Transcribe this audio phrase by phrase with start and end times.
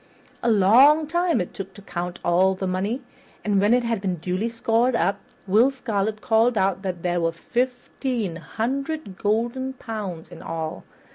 [0.41, 3.03] A long time it took to count all the money,
[3.45, 7.31] and when it had been duly scored up, Will Scarlet called out that there were
[7.31, 10.85] fifteen hundred golden pounds in all.